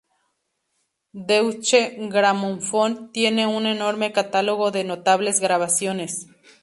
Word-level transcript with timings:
Deutsche 1.21 1.95
Grammophon 2.09 3.11
tiene 3.11 3.45
un 3.45 3.67
enorme 3.67 4.11
catálogo 4.11 4.71
de 4.71 4.83
notables 4.83 5.39
grabaciones. 5.39 6.25